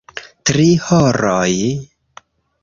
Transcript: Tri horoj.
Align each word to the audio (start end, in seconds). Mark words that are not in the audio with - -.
Tri 0.49 0.63
horoj. 0.85 1.53